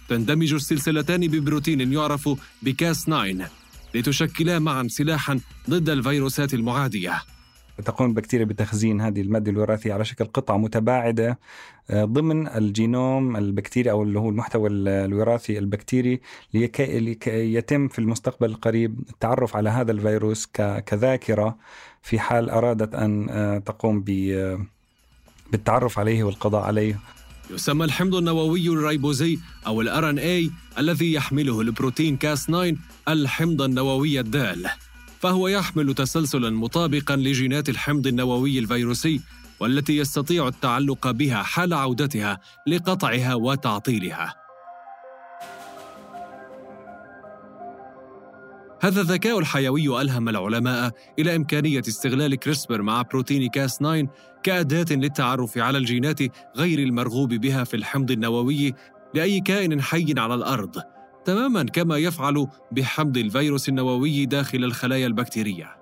تندمج 0.10 0.54
السلسلتان 0.54 1.28
ببروتين 1.28 1.94
يعرف 1.94 2.30
ب 2.62 2.73
Cas 2.73 3.06
9 3.06 3.50
لتشكلا 3.96 4.60
معا 4.60 4.88
سلاحا 4.88 5.40
ضد 5.70 5.90
الفيروسات 5.90 6.54
المعادية. 6.54 7.35
تقوم 7.86 8.10
البكتيريا 8.10 8.46
بتخزين 8.46 9.02
هذه 9.02 9.22
المادة 9.22 9.52
الوراثية 9.52 9.94
على 9.94 10.06
شكل 10.06 10.26
قطع 10.26 10.58
متباعدة 10.58 11.40
آه، 11.90 12.06
ضمن 12.06 12.48
الجينوم 12.48 13.38
البكتيري 13.38 13.92
أو 13.92 14.04
اللي 14.04 14.20
هو 14.20 14.30
المحتوى 14.30 14.70
الوراثي 14.72 15.60
البكتيري 15.60 16.22
لكي 16.54 17.54
يتم 17.54 17.88
في 17.88 18.00
المستقبل 18.00 18.50
القريب 18.50 19.00
التعرف 19.10 19.56
على 19.56 19.70
هذا 19.70 19.92
الفيروس 19.92 20.46
كذاكرة 20.86 21.58
في 22.02 22.20
حال 22.20 22.50
أرادت 22.50 22.96
أن 22.96 23.30
آه، 23.30 23.58
تقوم 23.58 24.04
بالتعرف 25.52 26.00
عليه 26.00 26.24
والقضاء 26.24 26.64
عليه. 26.64 27.00
يسمى 27.52 27.86
الحمض 27.86 28.16
النووي 28.16 28.68
الريبوزي 28.68 29.38
أو 29.68 29.82
ال 29.82 29.90
RNA 29.90 30.52
الذي 30.80 31.14
يحمله 31.14 31.62
البروتين 31.62 32.18
Cas 32.18 32.46
9 32.46 32.76
الحمض 33.08 33.62
النووي 33.62 34.20
الدال. 34.20 34.70
فهو 35.26 35.48
يحمل 35.48 35.94
تسلسلا 35.94 36.50
مطابقا 36.50 37.16
لجينات 37.16 37.70
الحمض 37.70 38.08
النووي 38.08 38.60
الفيروسي 38.60 39.22
والتي 39.60 39.98
يستطيع 39.98 40.48
التعلق 40.48 41.12
بها 41.12 41.44
حال 41.44 41.74
عودتها 41.74 42.40
لقطعها 42.68 43.36
وتعطيلها. 43.36 44.36
هذا 48.82 49.02
الذكاء 49.02 49.40
الحيوي 49.40 50.02
ألهم 50.02 50.30
العلماء 50.30 50.92
إلى 51.20 51.36
إمكانية 51.36 51.84
استغلال 51.88 52.36
كريسبر 52.36 52.82
مع 52.82 53.02
بروتين 53.02 53.50
كاس 53.50 53.78
9 53.78 54.08
كأداة 54.44 54.96
للتعرف 54.96 55.58
على 55.58 55.78
الجينات 55.78 56.20
غير 56.58 56.80
المرغوب 56.80 57.34
بها 57.34 57.64
في 57.64 57.76
الحمض 57.76 58.12
النووي 58.12 58.74
لأي 59.14 59.40
كائن 59.40 59.82
حي 59.82 60.14
على 60.18 60.36
الأرض. 60.36 60.95
تماما 61.26 61.64
كما 61.64 61.98
يفعل 61.98 62.48
بحمض 62.72 63.18
الفيروس 63.18 63.70
النووي 63.70 64.26
داخل 64.26 64.64
الخلايا 64.64 65.08
البكتيرية. 65.08 65.78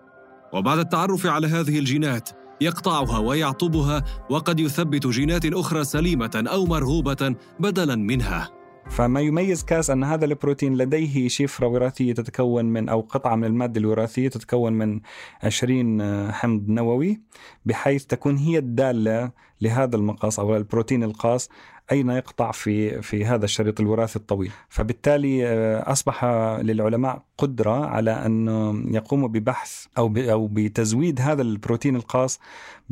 وبعد 0.53 0.79
التعرف 0.79 1.25
على 1.25 1.47
هذه 1.47 1.79
الجينات 1.79 2.29
يقطعها 2.61 3.17
ويعطبها 3.17 4.03
وقد 4.29 4.59
يثبت 4.59 5.07
جينات 5.07 5.45
أخرى 5.45 5.83
سليمة 5.83 6.43
أو 6.47 6.65
مرغوبة 6.65 7.35
بدلا 7.59 7.95
منها. 7.95 8.49
فما 8.89 9.21
يميز 9.21 9.63
كاس 9.63 9.89
أن 9.89 10.03
هذا 10.03 10.25
البروتين 10.25 10.77
لديه 10.77 11.27
شفرة 11.27 11.67
وراثية 11.67 12.13
تتكون 12.13 12.65
من 12.65 12.89
أو 12.89 13.01
قطعة 13.01 13.35
من 13.35 13.43
المادة 13.43 13.79
الوراثية 13.79 14.29
تتكون 14.29 14.73
من 14.73 14.99
20 15.43 16.31
حمض 16.31 16.69
نووي 16.69 17.21
بحيث 17.65 18.05
تكون 18.05 18.37
هي 18.37 18.57
الدالة 18.57 19.31
لهذا 19.61 19.95
المقاس 19.95 20.39
أو 20.39 20.57
البروتين 20.57 21.03
القاس 21.03 21.49
أين 21.91 22.09
يقطع 22.09 22.51
في 22.51 23.01
في 23.01 23.25
هذا 23.25 23.45
الشريط 23.45 23.79
الوراثي 23.79 24.15
الطويل؟ 24.15 24.51
فبالتالي 24.69 25.47
آه، 25.47 25.91
أصبح 25.91 26.25
للعلماء 26.61 27.25
قدرة 27.37 27.85
على 27.85 28.11
أن 28.11 28.47
يقوموا 28.93 29.27
ببحث 29.27 29.85
أو 29.97 30.13
أو 30.17 30.47
بتزويد 30.47 31.21
هذا 31.21 31.41
البروتين 31.41 31.95
الخاص 31.95 32.39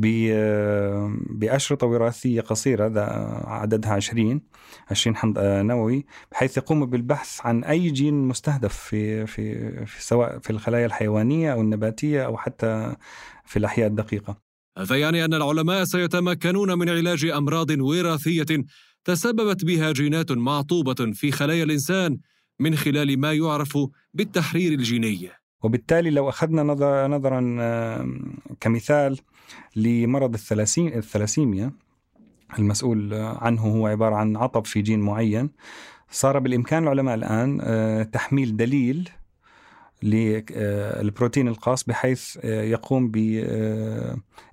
آه، 0.05 1.13
بأشرطة 1.29 1.87
وراثية 1.87 2.41
قصيرة 2.41 2.99
عددها 3.47 3.93
20 3.93 4.41
20 4.91 5.15
حمض 5.15 5.37
آه، 5.37 5.61
نووي 5.61 6.05
بحيث 6.31 6.57
يقوموا 6.57 6.87
بالبحث 6.87 7.45
عن 7.45 7.63
أي 7.63 7.89
جين 7.89 8.13
مستهدف 8.27 8.73
في 8.77 9.25
في, 9.25 9.85
في 9.85 10.03
سواء 10.03 10.39
في 10.39 10.49
الخلايا 10.49 10.85
الحيوانية 10.85 11.53
أو 11.53 11.61
النباتية 11.61 12.25
أو 12.25 12.37
حتى 12.37 12.95
في 13.45 13.59
الأحياء 13.59 13.87
الدقيقة. 13.87 14.50
هذا 14.77 14.95
يعني 14.95 15.25
أن 15.25 15.33
العلماء 15.33 15.83
سيتمكنون 15.83 16.77
من 16.77 16.89
علاج 16.89 17.25
أمراض 17.25 17.71
وراثية 17.71 18.45
تسببت 19.05 19.65
بها 19.65 19.91
جينات 19.91 20.31
معطوبة 20.31 21.11
في 21.13 21.31
خلايا 21.31 21.63
الإنسان 21.63 22.17
من 22.59 22.75
خلال 22.75 23.19
ما 23.19 23.33
يعرف 23.33 23.77
بالتحرير 24.13 24.71
الجيني. 24.73 25.29
وبالتالي 25.63 26.09
لو 26.09 26.29
أخذنا 26.29 26.63
نظر 26.63 27.07
نظرا 27.07 27.41
كمثال 28.59 29.17
لمرض 29.75 30.33
الثلاسيميا 30.33 31.71
المسؤول 32.59 33.13
عنه 33.13 33.61
هو 33.61 33.87
عبارة 33.87 34.15
عن 34.15 34.37
عطب 34.37 34.65
في 34.65 34.81
جين 34.81 34.99
معين 34.99 35.49
صار 36.11 36.39
بالإمكان 36.39 36.83
العلماء 36.83 37.15
الآن 37.15 37.59
آه، 37.61 38.03
تحميل 38.03 38.57
دليل 38.57 39.09
للبروتين 40.03 41.47
الخاص 41.47 41.83
بحيث 41.83 42.37
آه، 42.43 42.61
يقوم 42.63 43.11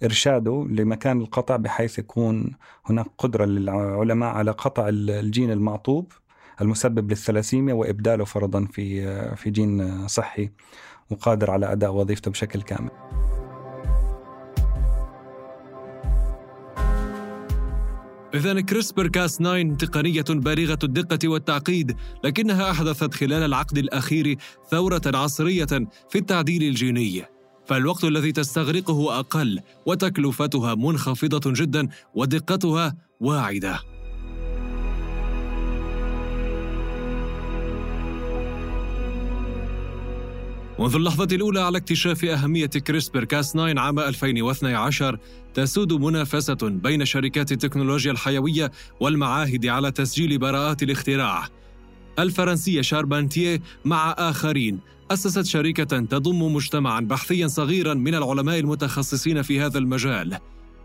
بإرشاده 0.00 0.66
لمكان 0.70 1.20
القطع 1.20 1.56
بحيث 1.56 1.98
يكون 1.98 2.52
هناك 2.86 3.06
قدرة 3.18 3.44
للعلماء 3.44 4.28
على 4.28 4.50
قطع 4.50 4.88
الجين 4.88 5.50
المعطوب 5.50 6.12
المسبب 6.60 7.10
للثلاسيميا 7.10 7.74
وإبداله 7.74 8.24
فرضا 8.24 8.64
في 8.72 9.08
آه، 9.08 9.34
في 9.34 9.50
جين 9.50 10.08
صحي 10.08 10.50
وقادر 11.10 11.50
على 11.50 11.72
أداء 11.72 11.92
وظيفته 11.92 12.30
بشكل 12.30 12.62
كامل. 12.62 12.90
إذا 18.34 18.60
كريسبر 18.60 19.08
كاس 19.08 19.36
9 19.36 19.62
تقنية 19.62 20.24
بالغة 20.28 20.78
الدقة 20.84 21.28
والتعقيد، 21.28 21.96
لكنها 22.24 22.70
أحدثت 22.70 23.14
خلال 23.14 23.42
العقد 23.42 23.78
الأخير 23.78 24.36
ثورة 24.70 25.02
عصرية 25.06 25.88
في 26.10 26.18
التعديل 26.18 26.62
الجيني. 26.62 27.24
فالوقت 27.66 28.04
الذي 28.04 28.32
تستغرقه 28.32 29.18
أقل 29.18 29.60
وتكلفتها 29.86 30.74
منخفضة 30.74 31.52
جدا 31.52 31.88
ودقتها 32.14 32.96
واعدة. 33.20 33.80
منذ 40.78 40.94
اللحظة 40.94 41.28
الأولى 41.32 41.60
على 41.60 41.78
اكتشاف 41.78 42.24
أهمية 42.24 42.66
كريسبر 42.66 43.24
كاس 43.24 43.52
9 43.52 43.80
عام 43.80 43.98
2012 43.98 45.18
تسود 45.54 45.92
منافسة 45.92 46.58
بين 46.62 47.04
شركات 47.04 47.52
التكنولوجيا 47.52 48.12
الحيوية 48.12 48.72
والمعاهد 49.00 49.66
على 49.66 49.90
تسجيل 49.90 50.38
براءات 50.38 50.82
الاختراع. 50.82 51.48
الفرنسية 52.18 52.80
شاربانتيه 52.80 53.62
مع 53.84 54.14
آخرين 54.18 54.80
أسست 55.10 55.44
شركة 55.46 55.98
تضم 55.98 56.42
مجتمعا 56.54 57.00
بحثيا 57.00 57.46
صغيرا 57.46 57.94
من 57.94 58.14
العلماء 58.14 58.58
المتخصصين 58.58 59.42
في 59.42 59.60
هذا 59.60 59.78
المجال. 59.78 60.38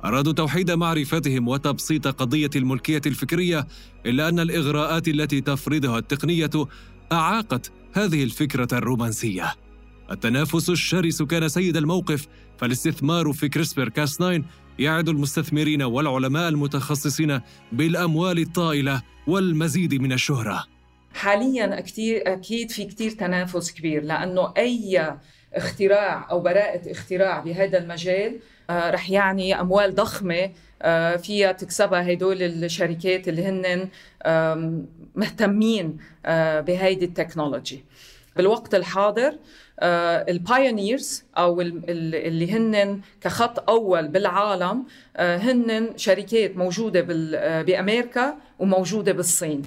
أرادوا 0.06 0.34
توحيد 0.34 0.72
معرفتهم 0.72 1.48
وتبسيط 1.48 2.08
قضية 2.08 2.50
الملكية 2.56 3.02
الفكرية 3.06 3.68
إلا 4.06 4.30
أن 4.30 4.40
الإغراءات 4.40 5.08
التي 5.08 5.42
تفرضها 5.42 5.98
التقنية 5.98 6.52
أعاقت 7.12 7.72
هذه 7.94 8.24
الفكرة 8.24 8.68
الرومانسية. 8.72 9.63
التنافس 10.12 10.70
الشرس 10.70 11.22
كان 11.22 11.50
سيد 11.50 11.78
الموقف 11.78 12.28
فالاستثمار 12.58 13.34
في 13.34 13.50
كريسبر 13.50 13.90
كاس 13.90 14.18
9 14.18 14.42
يعد 14.80 15.10
المستثمرين 15.10 15.82
والعلماء 15.82 16.50
المتخصصين 16.50 17.42
بالأموال 17.72 18.40
الطائلة 18.40 19.02
والمزيد 19.28 19.94
من 19.94 20.12
الشهرة. 20.14 20.66
حاليا 21.14 21.82
كتير 21.82 22.34
أكيد 22.34 22.72
في 22.72 22.86
كتير 22.86 23.12
تنافس 23.12 23.72
كبير 23.72 24.04
لأنه 24.04 24.54
أي 24.58 25.18
اختراع 25.54 26.30
أو 26.32 26.40
براءة 26.40 26.92
اختراع 26.92 27.40
بهذا 27.40 27.78
المجال 27.78 28.40
آه، 28.70 28.90
رح 28.90 29.10
يعني 29.10 29.62
أموال 29.62 29.96
ضخمة 29.96 30.52
آه، 30.82 31.16
فيها 31.16 31.52
تكسبها 31.52 32.14
هدول 32.14 32.42
الشركات 32.44 33.28
اللي 33.28 33.46
هن 33.46 33.90
مهتمين 35.16 35.98
آه، 36.26 36.62
بهيدي 36.62 37.06
ال 37.06 37.12
technology. 37.12 37.86
بالوقت 38.36 38.76
الحاضر 38.76 39.38
ال 39.80 39.96
pioneers 39.96 41.24
أو 41.38 41.62
اللي 41.62 42.52
هن 42.52 43.02
كخط 43.22 43.70
أول 43.70 44.08
بالعالم 44.08 44.84
آه، 45.16 45.38
هن 45.38 45.90
شركات 45.96 46.58
موجودة 46.58 47.08
آه، 47.36 47.62
بأمريكا 47.62 48.38
وموجودة 48.60 49.12
بالصين. 49.12 49.62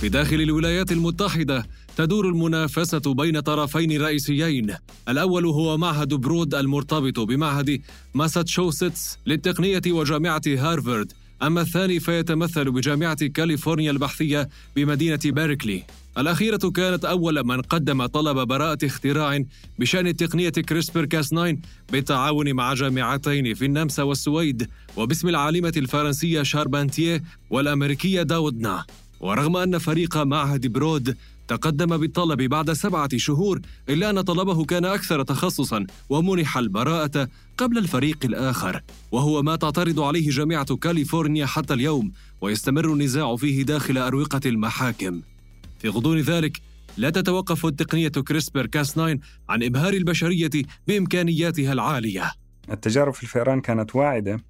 في 0.00 0.08
داخل 0.08 0.36
الولايات 0.36 0.92
المتحدة 0.92 1.64
تدور 1.98 2.28
المنافسة 2.28 3.14
بين 3.14 3.40
طرفين 3.40 4.02
رئيسيين. 4.02 4.74
الأول 5.08 5.46
هو 5.46 5.78
معهد 5.78 6.14
برود 6.14 6.54
المرتبط 6.54 7.20
بمعهد 7.20 7.80
ماساتشوستس 8.14 9.18
للتقنية 9.26 9.82
وجامعة 9.86 10.42
هارفارد. 10.46 11.12
أما 11.42 11.60
الثاني 11.60 12.00
فيتمثل 12.00 12.70
بجامعة 12.70 13.26
كاليفورنيا 13.26 13.90
البحثية 13.90 14.48
بمدينة 14.76 15.18
بيركلي. 15.24 15.82
الأخيرة 16.18 16.70
كانت 16.70 17.04
أول 17.04 17.44
من 17.46 17.60
قدم 17.60 18.06
طلب 18.06 18.48
براءة 18.48 18.78
اختراع 18.84 19.44
بشأن 19.78 20.16
تقنية 20.16 20.48
كريسبر 20.48 21.04
كاس 21.04 21.28
9 21.28 21.56
بالتعاون 21.92 22.52
مع 22.52 22.74
جامعتين 22.74 23.54
في 23.54 23.64
النمسا 23.64 24.02
والسويد 24.02 24.68
وباسم 24.96 25.28
العالمة 25.28 25.72
الفرنسية 25.76 26.42
شاربانتيه 26.42 27.22
والأمريكية 27.50 28.22
داودنا. 28.22 28.84
ورغم 29.20 29.56
أن 29.56 29.78
فريق 29.78 30.16
معهد 30.16 30.66
برود 30.66 31.16
تقدم 31.48 31.96
بالطلب 31.96 32.42
بعد 32.42 32.72
سبعة 32.72 33.08
شهور 33.16 33.60
إلا 33.88 34.10
أن 34.10 34.20
طلبه 34.20 34.64
كان 34.64 34.84
أكثر 34.84 35.22
تخصصا 35.22 35.86
ومنح 36.08 36.58
البراءة 36.58 37.28
قبل 37.56 37.78
الفريق 37.78 38.18
الآخر 38.24 38.82
وهو 39.12 39.42
ما 39.42 39.56
تعترض 39.56 40.00
عليه 40.00 40.30
جامعة 40.30 40.76
كاليفورنيا 40.76 41.46
حتى 41.46 41.74
اليوم 41.74 42.12
ويستمر 42.40 42.92
النزاع 42.92 43.36
فيه 43.36 43.62
داخل 43.62 43.98
أروقة 43.98 44.40
المحاكم. 44.46 45.20
في 45.78 45.88
غضون 45.88 46.20
ذلك 46.20 46.60
لا 46.96 47.10
تتوقف 47.10 47.66
التقنية 47.66 48.08
كريسبر 48.08 48.66
كاس 48.66 48.92
9 48.92 49.18
عن 49.48 49.62
إبهار 49.62 49.92
البشرية 49.92 50.50
بإمكانياتها 50.88 51.72
العالية. 51.72 52.32
التجارب 52.70 53.14
في 53.14 53.22
الفئران 53.22 53.60
كانت 53.60 53.96
واعدة 53.96 54.40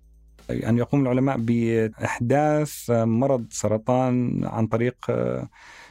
أن 0.50 0.78
يقوم 0.78 1.02
العلماء 1.02 1.36
بإحداث 1.38 2.90
مرض 2.90 3.46
سرطان 3.50 4.40
عن 4.44 4.66
طريق 4.66 4.94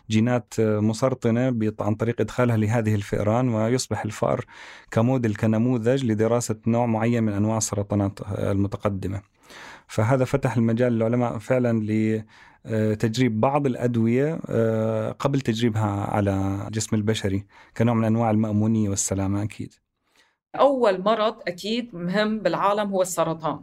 جينات 0.10 0.54
مسرطنة 0.60 1.74
عن 1.80 1.96
طريق 1.96 2.22
إدخالها 2.22 2.58
لهذه 2.58 2.96
الفئران 2.96 3.50
ويصبح 3.50 4.06
الفأر 4.06 4.46
كموديل 4.92 5.36
كنموذج 5.36 6.06
لدراسة 6.06 6.56
نوع 6.68 6.86
معين 6.86 7.24
من 7.24 7.34
أنواع 7.34 7.58
السرطانات 7.58 8.20
المتقدمة. 8.40 9.22
فهذا 9.88 10.26
فتح 10.26 10.58
المجال 10.58 10.94
للعلماء 10.94 11.38
فعلا 11.38 11.80
لتجريب 12.66 13.42
بعض 13.42 13.66
الأدوية 13.66 14.40
آه، 14.50 15.12
قبل 15.12 15.42
تجريبها 15.42 16.06
على 16.06 16.64
الجسم 16.68 16.96
البشري 16.96 17.46
كنوع 17.78 17.96
من 17.96 18.04
أنواع 18.04 18.32
المأمونية 18.32 18.90
والسلامة 18.90 19.44
أكيد. 19.44 19.74
أول 20.56 21.02
مرض 21.02 21.36
أكيد 21.48 21.96
مهم 21.96 22.40
بالعالم 22.40 22.92
هو 22.92 23.02
السرطان. 23.02 23.60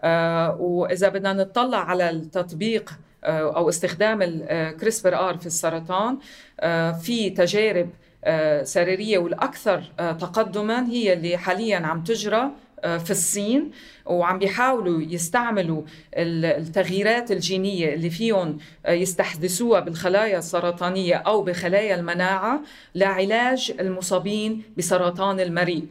آه، 0.00 0.56
وإذا 0.56 1.08
بدنا 1.08 1.32
نطلع 1.32 1.78
على 1.78 2.10
التطبيق 2.10 2.90
آه، 2.90 3.07
أو 3.24 3.68
استخدام 3.68 4.18
الكريسبر 4.22 5.28
آر 5.28 5.38
في 5.38 5.46
السرطان. 5.46 6.18
آه، 6.60 6.92
في 6.92 7.30
تجارب 7.30 7.90
آه، 8.24 8.62
سريرية 8.62 9.18
والأكثر 9.18 9.82
تقدما 9.98 10.86
هي 10.88 11.12
اللي 11.12 11.36
حاليا 11.36 11.76
عم 11.76 12.04
تجرى 12.04 12.50
في 12.82 13.10
الصين 13.10 13.70
وعم 14.06 14.38
بيحاولوا 14.38 15.02
يستعملوا 15.02 15.82
التغييرات 16.14 17.30
الجينية 17.30 17.94
اللي 17.94 18.10
فيهم 18.10 18.58
يستحدثوها 18.88 19.80
بالخلايا 19.80 20.38
السرطانية 20.38 21.14
أو 21.14 21.42
بخلايا 21.42 21.94
المناعة 21.94 22.60
لعلاج 22.94 23.72
المصابين 23.80 24.62
بسرطان 24.76 25.40
المريء 25.40 25.84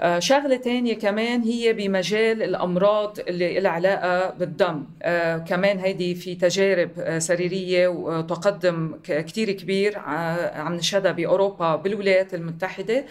آه، 0.00 0.18
شغلة 0.18 0.56
تانية 0.56 0.94
كمان 0.94 1.42
هي 1.42 1.72
بمجال 1.72 2.42
الأمراض 2.42 3.18
اللي 3.28 3.60
لها 3.60 3.70
علاقة 3.70 4.30
بالدم. 4.30 4.84
آه، 5.02 5.38
كمان 5.38 5.78
هيدي 5.78 6.14
في 6.14 6.34
تجارب 6.34 6.90
آه، 6.98 7.18
سريرية 7.18 7.88
وتقدم 7.88 8.98
كتير 9.04 9.52
كبير 9.52 9.98
عم 9.98 10.74
نشهدها 10.74 11.12
بأوروبا 11.12 11.76
بالولايات 11.76 12.34
المتحدة. 12.34 13.04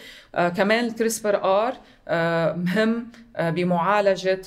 كمان 0.56 0.84
ال 0.84 1.44
CRISPR 1.44 1.74
مهم 2.56 3.06
بمعالجة 3.38 4.42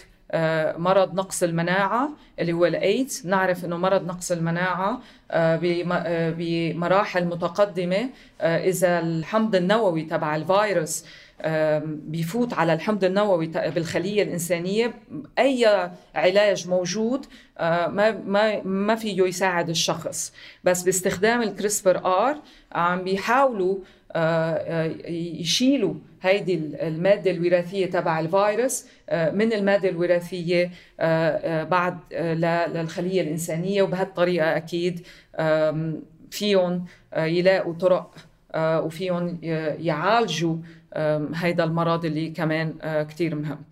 مرض 0.78 1.14
نقص 1.16 1.44
المناعة 1.44 2.10
اللي 2.40 2.54
هو 2.54 2.66
الإيدز 2.66 3.28
نعرف 3.28 3.66
أنه 3.66 3.78
مرض 3.78 4.06
نقص 4.06 4.32
المناعة 4.32 5.02
بمراحل 6.38 7.26
متقدمة 7.26 8.10
إذا 8.42 9.00
الحمض 9.00 9.56
النووي 9.56 10.02
تبع 10.02 10.36
الفيروس 10.36 11.06
بيفوت 11.86 12.54
على 12.54 12.74
الحمض 12.74 13.04
النووي 13.04 13.48
بالخلية 13.48 14.24
الإنسانية. 14.24 14.94
أي 15.40 15.90
علاج 16.16 16.68
موجود 16.68 17.26
آه، 17.58 17.88
ما 17.88 18.12
ما 18.12 18.64
ما 18.64 18.96
فيه 18.96 19.24
يساعد 19.24 19.70
الشخص. 19.70 20.34
بس 20.64 20.84
باستخدام 20.84 21.42
ال 21.42 22.06
CRISPR 22.06 22.38
عم 22.72 23.04
بيحاولوا 23.04 23.78
آه، 24.12 24.54
آه، 24.54 25.10
يشيلوا 25.10 25.94
هيدي 26.22 26.56
المادة 26.82 27.32
الوراثية 27.32 27.86
تبع 27.86 28.20
الفيروس 28.20 28.86
من 29.12 29.54
المادة 29.54 29.90
الوراثية 29.90 30.72
بعد 31.64 31.98
للخلية 32.76 33.22
الإنسانية. 33.22 33.82
وبهالطريقة 33.82 34.58
أكيد 34.58 35.08
فيهم 36.32 36.86
يلاقوا 37.18 37.74
طرق 37.74 38.16
وفيهم 38.56 39.40
يعالجوا 39.80 40.56
هيدا 41.34 41.64
المرض 41.64 42.06
اللي 42.06 42.30
كمان 42.30 42.74
كتير 43.10 43.36
مهم. 43.36 43.66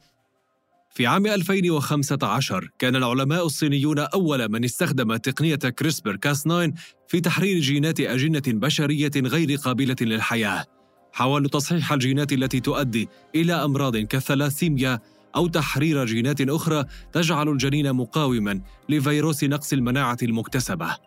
في 0.89 1.07
عام 1.07 1.27
2015 1.27 2.69
كان 2.79 2.95
العلماء 2.95 3.45
الصينيون 3.45 3.99
أول 3.99 4.51
من 4.51 4.63
استخدم 4.63 5.15
تقنية 5.15 5.55
كريسبر 5.55 6.15
كاس 6.15 6.43
9 6.43 6.71
في 7.07 7.19
تحرير 7.19 7.59
جينات 7.59 7.99
أجنة 7.99 8.41
بشرية 8.47 9.11
غير 9.15 9.55
قابلة 9.55 9.95
للحياة. 10.01 10.65
حاولوا 11.13 11.49
تصحيح 11.49 11.91
الجينات 11.93 12.33
التي 12.33 12.59
تؤدي 12.59 13.09
إلى 13.35 13.53
أمراض 13.53 13.97
كالثلاثيميا 13.97 14.99
أو 15.35 15.47
تحرير 15.47 16.05
جينات 16.05 16.41
أخرى 16.41 16.85
تجعل 17.13 17.49
الجنين 17.49 17.93
مقاوما 17.93 18.61
لفيروس 18.89 19.43
نقص 19.43 19.73
المناعة 19.73 20.17
المكتسبة. 20.23 20.97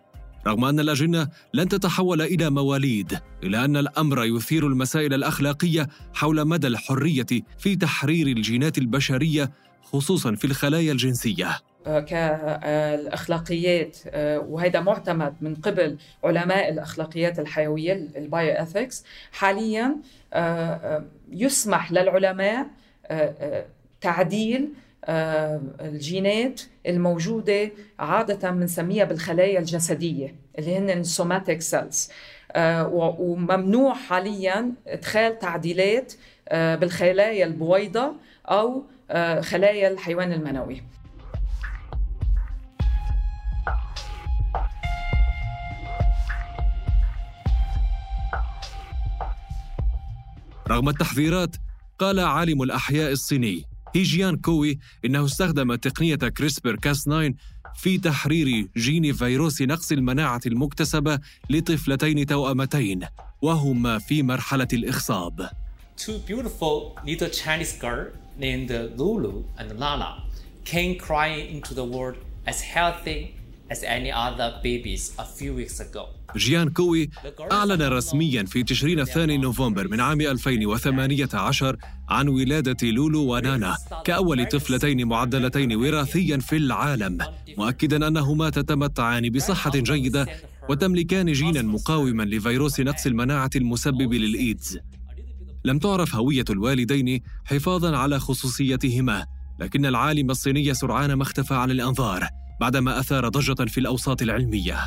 رغم 0.46 0.64
أن 0.64 0.80
الأجنة 0.80 1.28
لن 1.54 1.68
تتحول 1.68 2.22
إلى 2.22 2.50
مواليد 2.50 3.18
إلا 3.42 3.64
أن 3.64 3.76
الأمر 3.76 4.24
يثير 4.24 4.66
المسائل 4.66 5.14
الأخلاقية 5.14 5.88
حول 6.14 6.44
مدى 6.44 6.66
الحرية 6.66 7.26
في 7.58 7.76
تحرير 7.76 8.26
الجينات 8.26 8.78
البشرية 8.78 9.50
خصوصا 9.82 10.34
في 10.34 10.44
الخلايا 10.44 10.92
الجنسية. 10.92 11.58
آه، 11.86 12.00
كالاخلاقيات 12.00 13.96
آه، 14.06 14.38
وهذا 14.38 14.80
معتمد 14.80 15.34
من 15.40 15.54
قبل 15.54 15.98
علماء 16.24 16.68
الأخلاقيات 16.68 17.38
الحيوية 17.38 17.92
ال 17.92 18.52
bioethics 18.52 19.04
حاليا 19.32 19.96
آه، 20.32 21.04
يسمح 21.32 21.92
للعلماء 21.92 22.66
تعديل 24.00 24.68
الجينات 25.08 26.60
الموجودة 26.86 27.70
عادة 27.98 28.50
بنسميها 28.50 29.04
بالخلايا 29.04 29.58
الجسدية 29.58 30.34
اللي 30.58 30.78
هن 30.78 30.90
ال 30.90 30.99
somatic 30.99 31.60
cells 31.60 32.10
وممنوع 32.58 33.94
حاليا 33.94 34.72
إدخال 34.86 35.38
تعديلات 35.38 36.12
بالخلايا 36.52 37.46
البويضة 37.46 38.12
أو 38.46 38.84
خلايا 39.40 39.88
الحيوان 39.88 40.32
المنوي. 40.32 40.82
رغم 50.68 50.88
التحذيرات 50.88 51.56
قال 51.98 52.20
عالم 52.20 52.62
الأحياء 52.62 53.12
الصيني 53.12 53.69
هيجيان 53.94 54.36
كوي 54.36 54.78
إنه 55.04 55.24
استخدم 55.24 55.74
تقنية 55.74 56.14
كريسبر 56.16 56.76
كاس 56.76 57.04
9 57.04 57.34
في 57.76 57.98
تحرير 57.98 58.68
جين 58.76 59.12
فيروس 59.12 59.62
نقص 59.62 59.92
المناعة 59.92 60.40
المكتسبة 60.46 61.18
لطفلتين 61.50 62.26
توأمتين 62.26 63.06
وهما 63.42 63.98
في 63.98 64.22
مرحلة 64.22 64.68
الإخصاب. 64.72 65.50
Two 65.96 66.18
beautiful 66.26 66.98
little 67.04 67.28
Chinese 67.28 67.74
girls 67.74 68.12
named 68.38 68.70
Lulu 68.96 69.44
and 69.58 69.78
Lala 69.78 70.22
came 70.64 70.98
crying 70.98 71.56
into 71.56 71.74
the 71.74 71.84
world 71.84 72.16
as 72.46 72.60
healthy 72.60 73.34
as 73.70 73.82
any 73.84 74.10
other 74.10 74.58
babies 74.62 75.12
a 75.18 75.24
few 75.24 75.54
weeks 75.54 75.78
ago. 75.80 76.08
جيان 76.36 76.68
كوي 76.70 77.10
أعلن 77.52 77.82
رسميا 77.82 78.42
في 78.42 78.62
تشرين 78.62 79.00
الثاني 79.00 79.38
نوفمبر 79.38 79.88
من 79.88 80.00
عام 80.00 80.20
2018 80.20 81.76
عن 82.08 82.28
ولادة 82.28 82.90
لولو 82.90 83.34
ونانا 83.34 83.76
كأول 84.04 84.46
طفلتين 84.46 85.08
معدلتين 85.08 85.76
وراثيا 85.76 86.38
في 86.38 86.56
العالم 86.56 87.18
مؤكدا 87.58 88.08
أنهما 88.08 88.50
تتمتعان 88.50 89.30
بصحة 89.30 89.72
جيدة 89.74 90.26
وتملكان 90.68 91.32
جينا 91.32 91.62
مقاوما 91.62 92.22
لفيروس 92.22 92.80
نقص 92.80 93.06
المناعة 93.06 93.50
المسبب 93.56 94.12
للإيدز. 94.12 94.78
لم 95.64 95.78
تعرف 95.78 96.14
هوية 96.14 96.44
الوالدين 96.50 97.22
حفاظا 97.44 97.96
على 97.96 98.18
خصوصيتهما 98.18 99.26
لكن 99.60 99.86
العالم 99.86 100.30
الصيني 100.30 100.74
سرعان 100.74 101.12
ما 101.12 101.22
اختفى 101.22 101.54
عن 101.54 101.70
الأنظار 101.70 102.28
بعدما 102.60 103.00
أثار 103.00 103.28
ضجة 103.28 103.64
في 103.64 103.80
الأوساط 103.80 104.22
العلمية. 104.22 104.78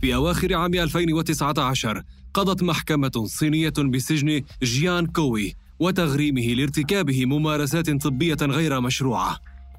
في 0.00 0.14
أواخر 0.14 0.54
عام 0.54 0.74
2019 0.74 2.02
قضت 2.34 2.62
محكمة 2.62 3.24
صينية 3.26 3.72
بسجن 3.78 4.42
جيان 4.62 5.06
كوي 5.06 5.54
وتغريمه 5.78 6.42
لارتكابه 6.54 7.26
ممارسات 7.26 7.90
طبية 7.90 8.36
غير 8.42 8.80
مشروعة. 8.80 9.38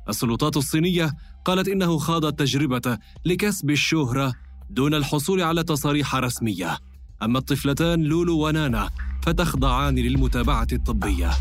السلطات 0.09 0.57
الصينية 0.57 1.13
قالت 1.45 1.67
إنه 1.67 1.97
خاض 1.97 2.25
التجربة 2.25 2.97
لكسب 3.25 3.69
الشهرة 3.69 4.33
دون 4.69 4.93
الحصول 4.93 5.41
على 5.41 5.63
تصاريح 5.63 6.15
رسمية. 6.15 6.77
أما 7.23 7.39
الطفلتان 7.39 8.03
لولو 8.03 8.47
ونانا 8.47 8.89
فتخضعان 9.21 9.95
للمتابعة 9.95 10.67
الطبية. 10.71 11.31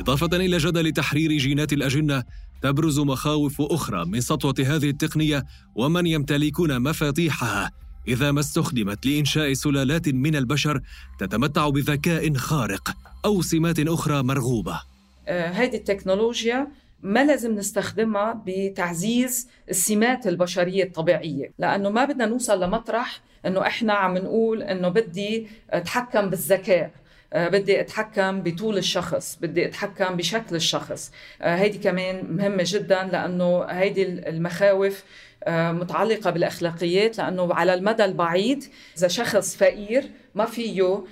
إضافة 0.00 0.36
إلى 0.36 0.56
جدل 0.56 0.92
تحرير 0.92 1.32
جينات 1.32 1.72
الأجنة 1.72 2.24
تبرز 2.62 3.00
مخاوف 3.00 3.62
أخرى 3.62 4.04
من 4.04 4.20
سطوة 4.20 4.54
هذه 4.58 4.90
التقنية 4.90 5.44
ومن 5.74 6.06
يمتلكون 6.06 6.82
مفاتيحها 6.82 7.70
إذا 8.08 8.32
ما 8.32 8.40
استخدمت 8.40 9.06
لإنشاء 9.06 9.52
سلالات 9.52 10.08
من 10.08 10.36
البشر 10.36 10.80
تتمتع 11.18 11.68
بذكاء 11.68 12.34
خارق 12.34 12.96
أو 13.24 13.42
سمات 13.42 13.78
أخرى 13.78 14.22
مرغوبة. 14.22 14.80
هذه 15.28 15.76
التكنولوجيا 15.76 16.68
ما 17.02 17.24
لازم 17.24 17.54
نستخدمها 17.54 18.42
بتعزيز 18.46 19.48
السمات 19.70 20.26
البشرية 20.26 20.84
الطبيعية 20.84 21.52
لأنه 21.58 21.90
ما 21.90 22.04
بدنا 22.04 22.26
نوصل 22.26 22.62
لمطرح 22.62 23.20
أنه 23.46 23.66
إحنا 23.66 23.92
عم 23.92 24.18
نقول 24.18 24.62
أنه 24.62 24.88
بدي 24.88 25.46
أتحكم 25.70 26.30
بالذكاء 26.30 26.84
آه، 26.84 27.00
بدي 27.34 27.80
أتحكم 27.80 28.42
بطول 28.42 28.78
الشخص 28.78 29.38
بدي 29.40 29.66
أتحكم 29.66 30.16
بشكل 30.16 30.56
الشخص. 30.56 31.12
هيدي 31.42 31.78
آه، 31.78 31.82
كمان 31.82 32.36
مهمة 32.36 32.62
جدا 32.66 33.02
لأنه 33.12 33.64
هيدي 33.64 34.02
المخاوف 34.28 35.04
آه، 35.44 35.72
متعلقة 35.72 36.30
بالأخلاقيات 36.30 37.18
لأنه 37.18 37.54
على 37.54 37.74
المدى 37.74 38.04
البعيد 38.04 38.64
إذا 38.98 39.08
شخص 39.08 39.56
فقير 39.56 40.10
ما 40.34 40.44
فيه 40.44 41.02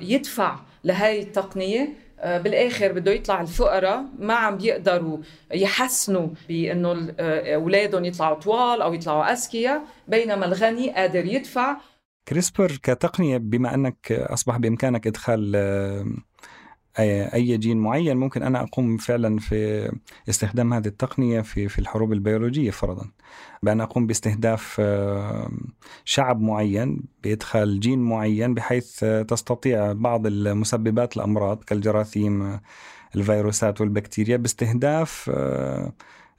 يدفع 0.00 0.56
لهي 0.84 1.22
التقنية 1.22 1.88
بالآخر 2.24 2.92
بده 2.92 3.12
يطلع 3.12 3.40
الفقراء 3.40 4.04
ما 4.18 4.34
عم 4.34 4.56
بيقدروا 4.56 5.18
يحسنوا 5.54 6.28
بأنه 6.48 7.14
أولادهم 7.54 8.04
يطلعوا 8.04 8.34
طوال 8.34 8.82
أو 8.82 8.94
يطلعوا 8.94 9.32
أذكياء 9.32 9.82
بينما 10.08 10.46
الغني 10.46 10.90
قادر 10.90 11.24
يدفع 11.24 11.76
كريسبر 12.28 12.78
كتقنية 12.82 13.36
بما 13.36 13.74
أنك 13.74 14.12
أصبح 14.12 14.56
بإمكانك 14.56 15.06
إدخال 15.06 15.52
آه، 15.56 17.34
أي 17.34 17.56
جين 17.56 17.78
معين 17.78 18.16
ممكن 18.16 18.42
أنا 18.42 18.62
أقوم 18.62 18.96
فعلا 18.96 19.38
في 19.38 19.90
استخدام 20.28 20.72
هذه 20.74 20.86
التقنية 20.86 21.40
في 21.40 21.68
في 21.68 21.78
الحروب 21.78 22.12
البيولوجية 22.12 22.70
فرضا 22.70 23.10
بأن 23.62 23.80
أقوم 23.80 24.06
باستهداف 24.06 24.76
آه، 24.80 25.50
شعب 26.04 26.40
معين 26.40 27.02
بإدخال 27.22 27.80
جين 27.80 27.98
معين 27.98 28.54
بحيث 28.54 29.04
تستطيع 29.04 29.92
بعض 29.92 30.26
المسببات 30.26 31.16
الأمراض 31.16 31.64
كالجراثيم 31.64 32.60
الفيروسات 33.16 33.80
والبكتيريا 33.80 34.36
باستهداف 34.36 35.30
آه، 35.34 35.92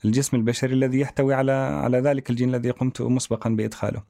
الجسم 0.05 0.37
البشري 0.37 0.73
الذي 0.73 0.99
يحتوي 0.99 1.33
على 1.33 1.51
على 1.51 1.99
ذلك 1.99 2.29
الجين 2.29 2.49
الذي 2.49 2.71
قمت 2.71 3.01
مسبقا 3.01 3.49
بإدخاله. 3.49 4.03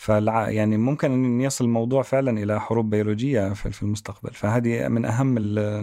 فالع... 0.00 0.50
يعني 0.50 0.76
ممكن 0.76 1.12
أن 1.12 1.40
يصل 1.40 1.64
الموضوع 1.64 2.02
فعلا 2.02 2.42
إلى 2.42 2.60
حروب 2.60 2.90
بيولوجية 2.90 3.52
في 3.52 3.82
المستقبل، 3.82 4.30
فهذه 4.34 4.88
من 4.88 5.04
أهم 5.04 5.34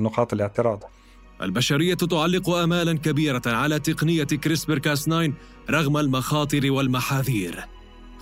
نقاط 0.04 0.34
الاعتراض. 0.34 0.84
البشرية 1.42 1.94
تعلق 1.94 2.50
آمالا 2.50 2.98
كبيرة 2.98 3.42
على 3.46 3.80
تقنية 3.80 4.24
كريسبر 4.24 4.80
كاس 4.80 5.06
9 5.06 5.34
رغم 5.70 5.98
المخاطر 5.98 6.72
والمحاذير. 6.72 7.66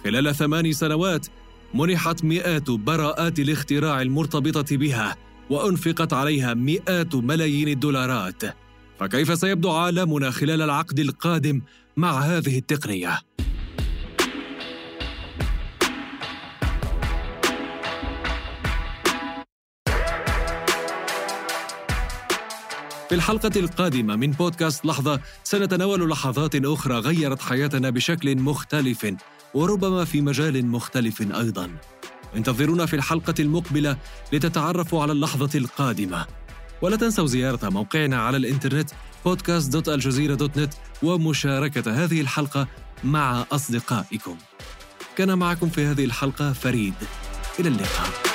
خلال 0.04 0.36
ثمان 0.36 0.72
سنوات 0.72 1.28
منحت 1.74 2.24
مئات 2.24 2.72
براءات 2.72 3.40
الاختراع 3.40 4.02
المرتبطة 4.02 4.78
بها 4.78 5.16
وأنفقت 5.50 6.14
عليها 6.14 6.54
مئات 6.54 7.16
ملايين 7.16 7.68
الدولارات. 7.68 8.44
فكيف 9.00 9.38
سيبدو 9.38 9.72
عالمنا 9.72 10.32
خلال 10.32 10.62
العقد 10.62 11.00
القادم 11.00 11.62
مع 11.98 12.20
هذه 12.20 12.58
التقنية 12.58 13.20
في 23.16 23.20
الحلقة 23.20 23.60
القادمة 23.60 24.16
من 24.16 24.32
بودكاست 24.32 24.86
لحظة 24.86 25.20
سنتناول 25.44 26.10
لحظات 26.10 26.56
أخرى 26.56 27.00
غيرت 27.00 27.42
حياتنا 27.42 27.90
بشكل 27.90 28.36
مختلف 28.36 29.16
وربما 29.54 30.06
في 30.06 30.22
مجال 30.22 30.66
مختلف 30.66 31.22
أيضا. 31.22 31.70
انتظرونا 32.36 32.86
في 32.86 32.96
الحلقة 32.96 33.34
المقبلة 33.40 33.98
لتتعرفوا 34.34 35.02
على 35.02 35.12
اللحظة 35.12 35.60
القادمة. 35.60 36.26
ولا 36.82 36.96
تنسوا 36.96 37.28
زيارة 37.28 37.70
موقعنا 37.70 38.22
على 38.22 38.38
الإنترنت 38.38 38.90
podcast.aljazeera.net 39.28 40.76
ومشاركة 41.04 42.04
هذه 42.04 42.22
الحلقة 42.22 42.68
مع 43.04 43.46
أصدقائكم 43.52 44.38
كان 45.18 45.38
معكم 45.38 45.70
في 45.70 45.86
هذه 45.86 46.06
الحلقة 46.06 46.54
فريد 46.54 46.94
إلى 47.60 47.70
اللقاء 47.70 48.35